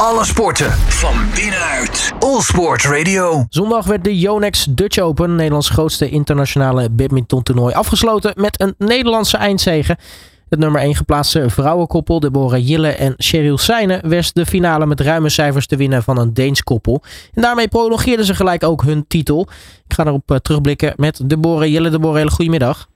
[0.00, 2.12] Alle sporten van binnenuit.
[2.18, 3.44] All Sport Radio.
[3.48, 9.96] Zondag werd de Yonex Dutch Open, Nederlands grootste internationale badmintontoernooi, afgesloten met een Nederlandse eindzege.
[10.48, 15.28] Het nummer 1 geplaatste vrouwenkoppel, Deborah Jille en Cheryl Seijnen, wist de finale met ruime
[15.28, 17.02] cijfers te winnen van een Deens koppel.
[17.34, 19.48] En daarmee prolongeerden ze gelijk ook hun titel.
[19.88, 21.90] Ik ga erop eh, terugblikken met Deborah Jille.
[21.90, 22.88] Deborah, hele goedemiddag.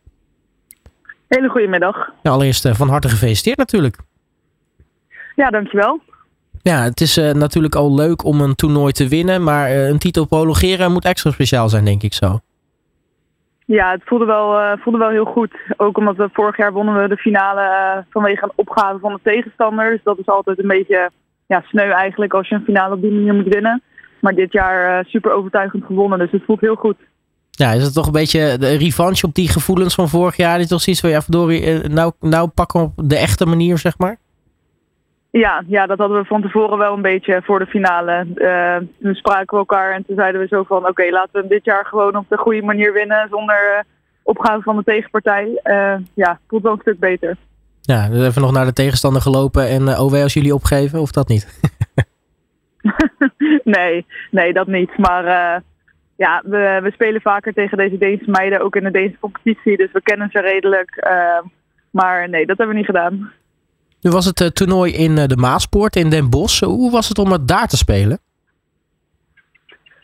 [1.28, 1.96] Hele goede middag.
[2.22, 3.96] Ja, allereerst eh, van harte gefeliciteerd natuurlijk.
[5.36, 6.00] Ja, dankjewel.
[6.62, 9.98] Ja, het is uh, natuurlijk al leuk om een toernooi te winnen, maar uh, een
[9.98, 12.38] titel prolongeren moet extra speciaal zijn, denk ik zo.
[13.64, 15.54] Ja, het voelde wel, uh, voelde wel heel goed.
[15.76, 19.90] Ook omdat we vorig jaar wonnen we de finale vanwege een opgave van de tegenstander.
[19.90, 21.10] Dus dat is altijd een beetje
[21.46, 23.82] ja, sneu eigenlijk als je een finale op die manier moet winnen.
[24.20, 26.96] Maar dit jaar super overtuigend gewonnen, dus het voelt heel goed.
[27.50, 30.54] Ja, is het toch een beetje de revanche op die gevoelens van vorig jaar?
[30.54, 33.98] Dit is toch zoiets van, ja verdorie, nou, nou pakken op de echte manier, zeg
[33.98, 34.18] maar?
[35.30, 38.26] Ja, ja, dat hadden we van tevoren wel een beetje voor de finale.
[38.34, 40.88] Uh, toen spraken we elkaar en toen zeiden we zo van...
[40.88, 43.28] oké, laten we dit jaar gewoon op de goede manier winnen...
[43.30, 43.82] zonder uh,
[44.22, 45.60] opgave van de tegenpartij.
[45.64, 47.36] Uh, ja, voelt wel een stuk beter.
[47.80, 51.10] Ja, dus even nog naar de tegenstander gelopen en uh, OW als jullie opgeven, of
[51.10, 51.46] dat niet?
[53.64, 54.98] nee, nee, dat niet.
[54.98, 55.24] Maar
[56.16, 59.76] ja, we, we spelen vaker tegen deze Deense meiden, ook in de Deense competitie.
[59.76, 61.06] Dus we kennen ze redelijk.
[61.90, 63.32] maar nee, dat hebben we niet gedaan.
[64.02, 66.60] Nu was het uh, toernooi in uh, de Maaspoort in Den Bosch.
[66.64, 68.18] Hoe was het om het daar te spelen?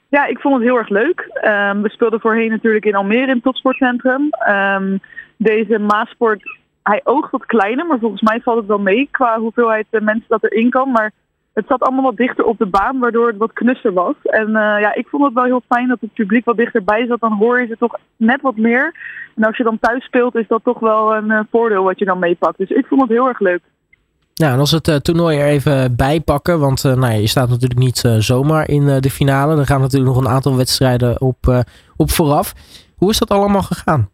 [0.09, 1.21] Ja, ik vond het heel erg leuk.
[1.21, 4.31] Um, we speelden voorheen natuurlijk in Almere in het topsportcentrum.
[4.49, 5.01] Um,
[5.37, 6.43] deze Maaspoort,
[6.83, 10.45] hij oogt wat kleiner, maar volgens mij valt het wel mee qua hoeveelheid mensen dat
[10.45, 10.91] erin kan.
[10.91, 11.13] Maar
[11.53, 14.15] het zat allemaal wat dichter op de baan, waardoor het wat knusser was.
[14.23, 17.21] En ja, ik vond het wel heel fijn dat het publiek wat dichterbij zat.
[17.21, 18.95] Dan hoor je ze toch net wat meer.
[19.37, 22.19] En als je dan thuis speelt, is dat toch wel een voordeel wat je dan
[22.19, 22.59] meepakt.
[22.59, 23.61] Dus ik vond het heel erg leuk.
[24.41, 27.27] Nou, en als we het uh, toernooi er even bij pakken, want uh, nou je
[27.27, 29.59] staat natuurlijk niet uh, zomaar in de finale.
[29.59, 31.65] Er gaan natuurlijk nog een aantal wedstrijden op,
[31.97, 32.53] op vooraf.
[32.97, 34.09] Hoe is dat allemaal gegaan?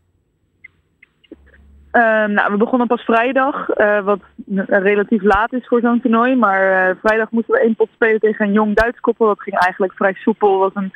[1.91, 3.67] Ehm, nou, we begonnen pas vrijdag,
[4.05, 4.21] wat
[4.67, 6.37] relatief laat is voor zo'n toernooi.
[6.37, 9.27] Maar vrijdag moesten we één pot spelen tegen een jong Duits koppel.
[9.27, 10.59] Dat ging eigenlijk vrij soepel.
[10.59, 10.93] was een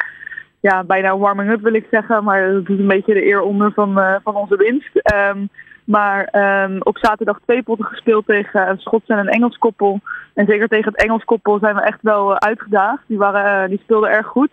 [0.60, 2.24] ja, bijna warming-up wil ik zeggen.
[2.24, 5.12] Maar dat is een beetje de eer onder van, van onze winst.
[5.14, 5.48] Um,
[5.86, 6.28] maar
[6.64, 10.00] um, op zaterdag twee potten gespeeld tegen een Schots en een Engels koppel.
[10.34, 13.02] En zeker tegen het Engels koppel zijn we echt wel uh, uitgedaagd.
[13.06, 14.50] Die, waren, uh, die speelden erg goed.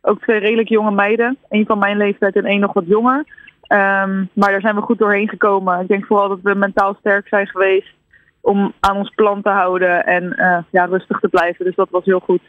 [0.00, 1.36] Ook twee redelijk jonge meiden.
[1.48, 3.24] Eén van mijn leeftijd en één nog wat jonger.
[3.68, 5.80] Um, maar daar zijn we goed doorheen gekomen.
[5.80, 7.94] Ik denk vooral dat we mentaal sterk zijn geweest
[8.40, 11.64] om aan ons plan te houden en uh, ja, rustig te blijven.
[11.64, 12.42] Dus dat was heel goed.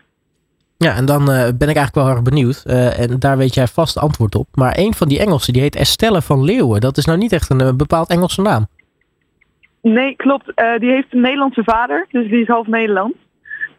[0.83, 1.27] Ja, en dan uh,
[1.57, 2.63] ben ik eigenlijk wel erg benieuwd.
[2.67, 4.47] Uh, en daar weet jij vast antwoord op.
[4.53, 6.81] Maar een van die Engelsen, die heet Estelle van Leeuwen.
[6.81, 8.67] Dat is nou niet echt een, een bepaald Engelse naam.
[9.81, 10.45] Nee, klopt.
[10.77, 12.07] Die heeft een Nederlandse vader.
[12.11, 13.17] Dus die is half Nederlands.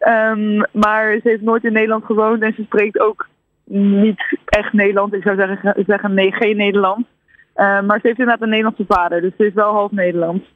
[0.00, 2.42] Um, maar ze heeft nooit in Nederland gewoond.
[2.42, 3.28] En ze spreekt ook
[3.64, 5.14] niet echt Nederlands.
[5.14, 7.08] Ik zou zeggen, zeggen nee, geen Nederlands.
[7.54, 9.20] maar ze heeft inderdaad een Nederlandse vader.
[9.20, 10.53] Dus ze is wel half Nederlands.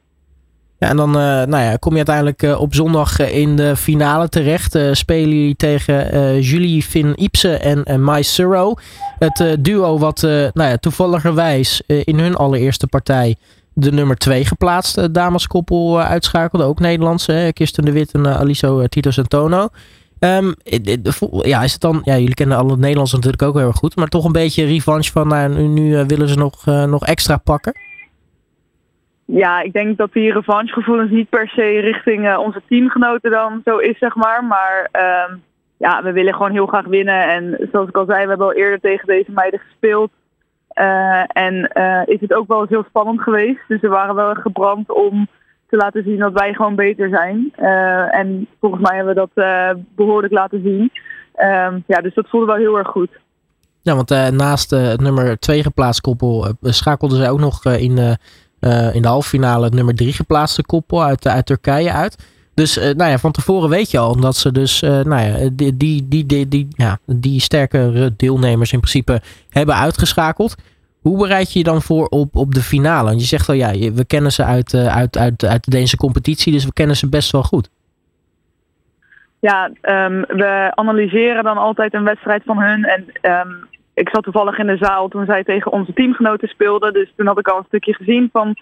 [0.79, 4.29] En dan uh, nou ja, kom je uiteindelijk uh, op zondag uh, in de finale
[4.29, 4.77] terecht.
[4.91, 8.73] spelen jullie tegen Julie Finn Ipsen en Mai Suro.
[9.19, 13.35] Het duo wat nou ja, toevalligerwijs in hun allereerste partij
[13.73, 16.65] de nummer 2 geplaatste dameskoppel uitschakelde.
[16.65, 19.67] Ook Nederlandse, Kirsten de Wit en Aliso Tito Santono.
[20.19, 20.55] Um,
[21.41, 23.95] ja, is het dan, ja, jullie kennen alle Nederlanders natuurlijk ook heel erg goed.
[23.95, 27.88] Maar toch een beetje revanche van, nou, nu willen ze nog, nog extra pakken?
[29.31, 33.77] Ja, ik denk dat die revanchegevoelens niet per se richting uh, onze teamgenoten dan zo
[33.77, 34.43] is, zeg maar.
[34.43, 35.35] Maar uh,
[35.77, 37.29] ja, we willen gewoon heel graag winnen.
[37.29, 40.11] En zoals ik al zei, we hebben al eerder tegen deze meiden gespeeld.
[40.73, 43.59] Uh, en uh, is het ook wel eens heel spannend geweest.
[43.67, 45.27] Dus we waren wel gebrand om
[45.69, 47.51] te laten zien dat wij gewoon beter zijn.
[48.11, 49.45] en volgens mij hebben we dat
[49.95, 50.91] behoorlijk laten zien.
[51.33, 53.09] Ehm, ja, dus dat voelde wel heel erg goed.
[53.81, 58.17] Ja, want naast het nummer 2 geplaatst koppel schakelden zij ook nog in
[58.61, 62.27] uh, in de halve finale het nummer drie geplaatste koppel uit, uit Turkije uit.
[62.53, 65.49] Dus uh, nou ja, van tevoren weet je al omdat ze dus uh, nou ja,
[65.53, 70.55] die, die, die, die, ja, die sterkere deelnemers in principe hebben uitgeschakeld.
[70.99, 73.09] Hoe bereid je je dan voor op, op de finale?
[73.09, 76.65] Want je zegt al, ja, we kennen ze uit, uit, uit, uit de competitie, dus
[76.65, 77.69] we kennen ze best wel goed.
[79.39, 82.83] Ja, um, we analyseren dan altijd een wedstrijd van hun.
[82.83, 83.67] En um,
[83.99, 86.93] ik zat toevallig in de zaal toen zij tegen onze teamgenoten speelden.
[86.93, 88.55] Dus toen had ik al een stukje gezien van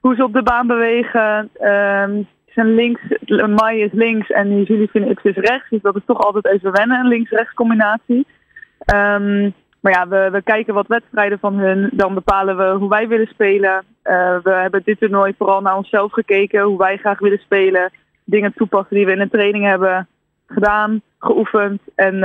[0.00, 1.50] hoe ze op de baan bewegen.
[1.60, 3.00] Um, zijn links,
[3.46, 5.70] Mai is links en Julie Phoenix is rechts.
[5.70, 8.26] Dus dat is toch altijd even wennen, een links-rechts combinatie.
[8.94, 11.90] Um, maar ja, we, we kijken wat wedstrijden van hun.
[11.92, 13.84] Dan bepalen we hoe wij willen spelen.
[14.04, 16.62] Uh, we hebben dit toernooi vooral naar onszelf gekeken.
[16.62, 17.90] Hoe wij graag willen spelen.
[18.24, 20.08] Dingen toepassen die we in de training hebben
[20.46, 21.80] gedaan, geoefend.
[21.94, 22.22] En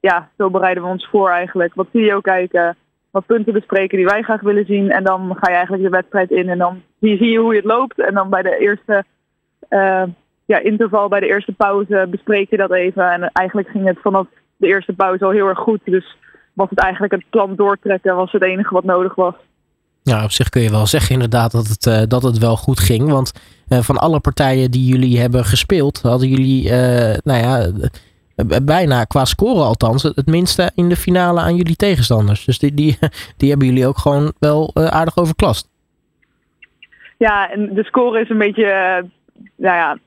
[0.00, 1.74] ja, zo bereiden we ons voor eigenlijk.
[1.74, 2.76] Wat video kijken,
[3.10, 4.90] wat punten bespreken die wij graag willen zien.
[4.90, 8.00] En dan ga je eigenlijk de wedstrijd in en dan zie je hoe het loopt.
[8.00, 9.04] En dan bij de eerste
[10.44, 13.10] ja, interval, bij de eerste pauze bespreek je dat even.
[13.10, 15.80] En eigenlijk ging het vanaf de eerste pauze al heel erg goed.
[15.84, 16.16] Dus
[16.52, 19.34] was het eigenlijk het plan doortrekken, was het enige wat nodig was.
[20.02, 22.80] Ja, op zich kun je wel zeggen inderdaad dat het, uh, dat het wel goed
[22.80, 23.10] ging.
[23.10, 23.32] Want
[23.68, 26.70] uh, van alle partijen die jullie hebben gespeeld, hadden jullie,
[27.22, 27.70] nou ja,
[28.64, 32.44] bijna qua score althans, het minste in de finale aan jullie tegenstanders.
[32.44, 32.98] Dus die, die,
[33.36, 35.68] die hebben jullie ook gewoon wel aardig overklast.
[37.18, 39.04] Ja, en de score is een beetje
[39.56, 39.98] nou ja,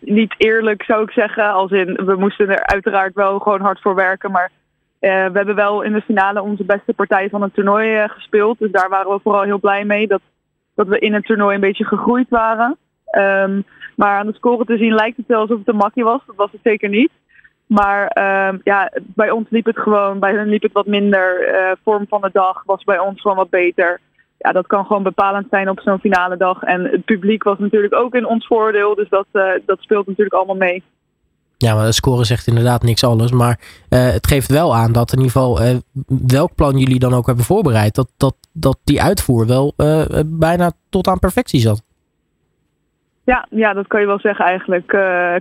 [0.00, 1.52] niet eerlijk zou ik zeggen.
[1.52, 4.30] Als in, we moesten er uiteraard wel gewoon hard voor werken.
[4.30, 4.50] Maar
[5.00, 8.58] we hebben wel in de finale onze beste partij van het toernooi gespeeld.
[8.58, 10.06] Dus daar waren we vooral heel blij mee.
[10.06, 10.20] Dat,
[10.74, 12.76] dat we in het toernooi een beetje gegroeid waren.
[13.12, 13.64] Um,
[13.96, 16.20] maar aan de score te zien lijkt het wel alsof het een makkie was.
[16.26, 17.10] Dat was het zeker niet.
[17.66, 18.02] Maar
[18.48, 21.54] um, ja, bij ons liep het gewoon, bij hen liep het wat minder.
[21.54, 24.00] Uh, vorm van de dag was bij ons gewoon wat beter
[24.38, 26.62] ja, dat kan gewoon bepalend zijn op zo'n finale dag.
[26.62, 28.94] En het publiek was natuurlijk ook in ons voordeel.
[28.94, 30.82] Dus dat, uh, dat speelt natuurlijk allemaal mee.
[31.56, 33.30] Ja, maar de score zegt inderdaad niks alles.
[33.30, 33.60] Maar
[33.90, 35.82] uh, het geeft wel aan dat in ieder geval
[36.26, 39.74] welk plan jullie dan ook hebben voorbereid, dat, dat, dat die uitvoer wel
[40.26, 41.82] bijna tot aan perfectie zat.
[43.26, 44.86] Ja, ja, dat kan je wel zeggen eigenlijk.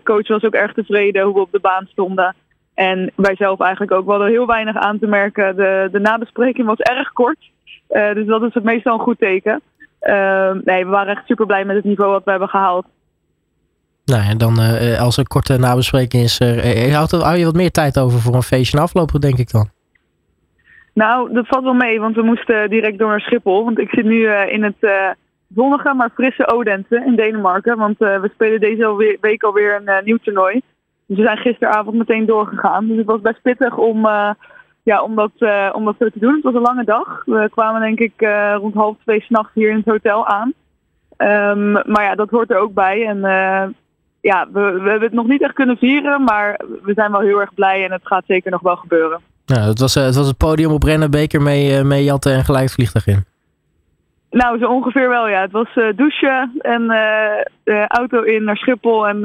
[0.04, 2.36] coach was ook erg tevreden hoe we op de baan stonden.
[2.74, 4.06] En wij zelf eigenlijk ook.
[4.06, 5.56] wel heel weinig aan te merken.
[5.56, 7.38] De, de nabespreking was erg kort.
[7.90, 9.62] Uh, dus dat is het meestal een goed teken.
[10.02, 12.86] Uh, nee, we waren echt super blij met het niveau wat we hebben gehaald.
[14.06, 14.60] Nou en dan
[15.00, 16.40] als er korte nabespreking is,
[16.94, 19.70] houdt hou je wat meer tijd over voor een feestje aflopen, denk ik dan?
[20.94, 23.64] Nou, dat valt wel mee, want we moesten direct door naar Schiphol.
[23.64, 25.16] Want ik zit nu in het
[25.56, 27.78] zonnige, maar frisse Odense in Denemarken.
[27.78, 30.62] Want we spelen deze week alweer een nieuw toernooi.
[31.06, 32.88] Dus we zijn gisteravond meteen doorgegaan.
[32.88, 34.08] Dus het was best pittig om
[34.84, 35.32] ja, om dat,
[35.74, 36.34] om dat zo te doen.
[36.34, 37.22] Het was een lange dag.
[37.26, 38.28] We kwamen denk ik
[38.58, 40.54] rond half twee s'nachts hier in het hotel aan.
[41.18, 43.06] Um, maar ja, dat hoort er ook bij.
[43.06, 43.20] En
[44.22, 47.42] ja, we, we hebben het nog niet echt kunnen vieren, maar we zijn wel heel
[47.42, 49.20] erg blij en het gaat zeker nog wel gebeuren.
[49.46, 52.70] Nou, het, was, het was het podium op Rennenbeker mee, mee jatten en gelijk
[53.06, 53.35] in.
[54.36, 55.42] Nou, zo ongeveer wel, ja.
[55.42, 56.90] Het was douchen en
[57.88, 59.08] auto in naar Schiphol.
[59.08, 59.20] En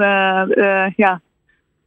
[0.97, 1.21] ja,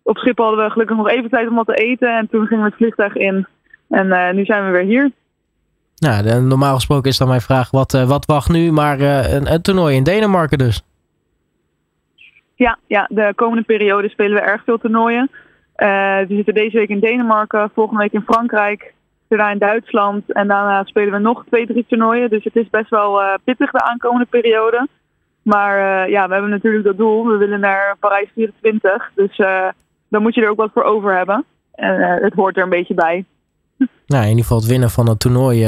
[0.02, 2.18] op Schiphol hadden we gelukkig nog even tijd om wat te eten.
[2.18, 3.48] En toen gingen we het vliegtuig in.
[3.90, 5.12] En uh, nu zijn we weer hier.
[5.98, 8.72] Nou, normaal gesproken is dan mijn vraag: wat, uh, wat wacht nu?
[8.72, 10.84] Maar uh, een, een, toernooi in Denemarken dus.
[12.56, 15.30] Ja, ja, de komende periode spelen we erg veel toernooien.
[15.76, 18.94] we zitten deze week in Denemarken, volgende week in Frankrijk,
[19.28, 20.32] daarna in Duitsland.
[20.32, 22.30] En daarna spelen we nog twee, drie toernooien.
[22.30, 24.88] Dus het is best wel pittig de aankomende periode.
[25.42, 27.28] Maar ja, we hebben natuurlijk dat doel.
[27.28, 29.12] We willen naar Parijs 24.
[29.16, 29.38] Dus
[30.08, 31.46] dan moet je er ook wat voor over hebben.
[31.76, 33.26] En het hoort er een beetje bij.
[34.06, 35.66] Nou, in ieder geval het winnen van het toernooi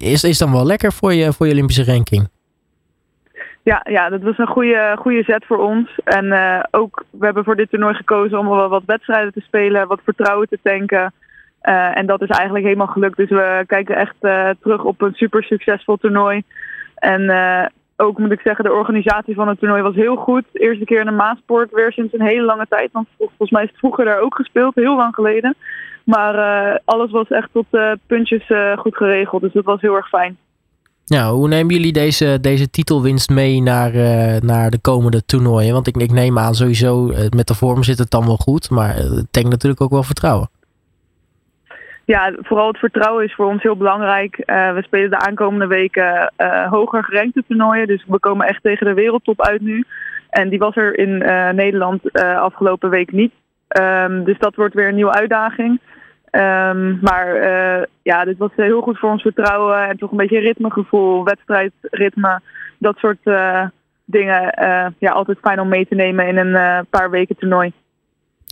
[0.00, 2.28] is, is dan wel lekker voor je, voor je Olympische ranking.
[3.62, 5.98] Ja, ja, dat was een goede, goede zet voor ons.
[6.04, 6.32] En
[6.70, 10.48] ook, we hebben voor dit toernooi gekozen om wel wat wedstrijden te spelen, wat vertrouwen
[10.48, 11.12] te tanken.
[11.68, 13.16] Uh, en dat is eigenlijk helemaal gelukt.
[13.16, 14.14] Dus we kijken echt
[14.60, 16.42] terug op een super succesvol toernooi.
[16.94, 17.30] En
[17.96, 20.44] ook moet ik zeggen, de organisatie van het toernooi was heel goed.
[20.52, 22.92] Eerste keer in de Maasport, weer sinds een hele lange tijd.
[22.92, 25.56] Want volgens mij is het vroeger daar ook gespeeld, heel lang geleden.
[26.04, 26.34] Maar
[26.84, 27.66] alles was echt tot
[28.06, 29.42] puntjes goed geregeld.
[29.42, 30.36] Dus dat was heel erg fijn.
[31.04, 33.92] Ja, hoe nemen jullie deze, deze titelwinst mee naar,
[34.44, 35.72] naar de komende toernooien?
[35.72, 38.70] Want ik, ik neem aan sowieso, met de vorm zit het dan wel goed.
[38.70, 40.48] Maar het denkt natuurlijk ook wel vertrouwen.
[42.06, 44.36] Ja, vooral het vertrouwen is voor ons heel belangrijk.
[44.46, 46.32] we spelen de aankomende weken
[46.70, 47.86] hoger gerankte toernooien.
[47.86, 49.84] Dus we komen echt tegen de wereldtop uit nu.
[50.30, 51.18] En die was er in
[51.56, 53.32] Nederland afgelopen week niet.
[53.80, 55.80] Um, dus dat wordt weer een nieuwe uitdaging.
[56.30, 57.40] Um, maar
[58.02, 62.40] ja, dit was heel goed voor ons vertrouwen en toch een beetje ritmegevoel, wedstrijdritme,
[62.78, 63.22] dat soort
[64.04, 64.54] dingen.
[64.98, 67.72] Ja, altijd fijn om mee te nemen in een paar weken toernooi.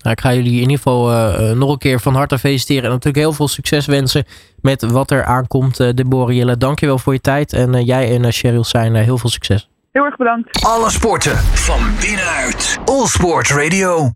[0.04, 3.24] Nou, ik ga jullie in ieder geval nog een keer van harte feliciteren en natuurlijk
[3.24, 4.24] heel veel succes wensen
[4.60, 5.80] met wat er aankomt.
[5.80, 9.68] Uh, Deborah Jelle, dankjewel voor je tijd en jij en Cheryl zijn heel veel succes.
[9.92, 10.64] Heel erg bedankt.
[10.64, 12.78] Alle sporten van binnenuit.
[12.84, 14.12] All Sport Radio.